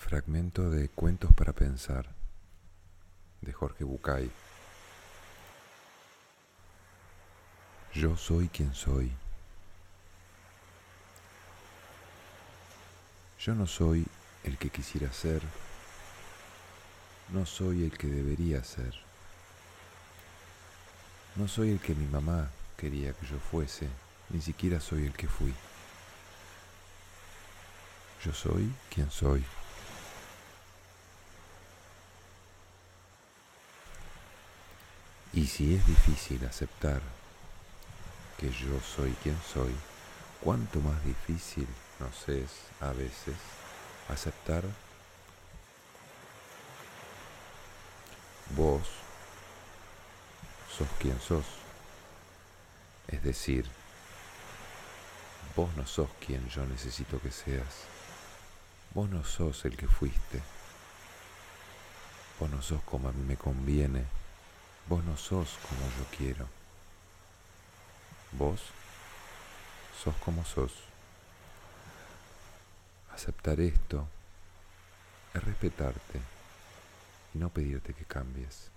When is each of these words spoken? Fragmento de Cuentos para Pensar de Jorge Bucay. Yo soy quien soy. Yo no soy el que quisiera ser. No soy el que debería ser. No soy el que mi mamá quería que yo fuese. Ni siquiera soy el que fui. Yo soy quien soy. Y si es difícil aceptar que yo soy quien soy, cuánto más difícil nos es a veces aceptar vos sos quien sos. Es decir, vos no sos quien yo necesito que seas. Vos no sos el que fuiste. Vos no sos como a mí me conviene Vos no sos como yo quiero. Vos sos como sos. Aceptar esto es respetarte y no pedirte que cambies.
Fragmento 0.00 0.70
de 0.70 0.88
Cuentos 0.88 1.30
para 1.34 1.52
Pensar 1.52 2.06
de 3.42 3.52
Jorge 3.52 3.84
Bucay. 3.84 4.28
Yo 7.94 8.16
soy 8.16 8.48
quien 8.48 8.74
soy. 8.74 9.12
Yo 13.38 13.54
no 13.54 13.66
soy 13.66 14.04
el 14.42 14.56
que 14.56 14.70
quisiera 14.70 15.12
ser. 15.12 15.42
No 17.28 17.46
soy 17.46 17.84
el 17.84 17.96
que 17.96 18.08
debería 18.08 18.64
ser. 18.64 18.94
No 21.36 21.46
soy 21.46 21.70
el 21.70 21.78
que 21.78 21.94
mi 21.94 22.06
mamá 22.06 22.50
quería 22.76 23.12
que 23.12 23.26
yo 23.26 23.38
fuese. 23.38 23.86
Ni 24.30 24.40
siquiera 24.40 24.80
soy 24.80 25.04
el 25.04 25.12
que 25.12 25.28
fui. 25.28 25.54
Yo 28.24 28.32
soy 28.32 28.72
quien 28.88 29.08
soy. 29.10 29.44
Y 35.32 35.46
si 35.46 35.74
es 35.74 35.86
difícil 35.86 36.44
aceptar 36.44 37.00
que 38.36 38.50
yo 38.50 38.80
soy 38.80 39.12
quien 39.22 39.38
soy, 39.52 39.72
cuánto 40.40 40.80
más 40.80 41.04
difícil 41.04 41.68
nos 42.00 42.28
es 42.28 42.50
a 42.80 42.92
veces 42.92 43.36
aceptar 44.08 44.64
vos 48.56 48.82
sos 50.76 50.88
quien 50.98 51.20
sos. 51.20 51.44
Es 53.06 53.22
decir, 53.22 53.66
vos 55.54 55.74
no 55.76 55.86
sos 55.86 56.08
quien 56.24 56.48
yo 56.48 56.64
necesito 56.66 57.20
que 57.20 57.30
seas. 57.30 57.84
Vos 58.94 59.08
no 59.08 59.24
sos 59.24 59.64
el 59.64 59.76
que 59.76 59.86
fuiste. 59.86 60.42
Vos 62.40 62.50
no 62.50 62.62
sos 62.62 62.82
como 62.82 63.08
a 63.08 63.12
mí 63.12 63.22
me 63.22 63.36
conviene 63.36 64.04
Vos 64.88 65.04
no 65.04 65.16
sos 65.16 65.58
como 65.68 65.80
yo 65.98 66.16
quiero. 66.16 66.48
Vos 68.32 68.60
sos 70.02 70.14
como 70.16 70.44
sos. 70.44 70.72
Aceptar 73.12 73.60
esto 73.60 74.08
es 75.34 75.44
respetarte 75.44 76.20
y 77.34 77.38
no 77.38 77.50
pedirte 77.50 77.94
que 77.94 78.04
cambies. 78.04 78.70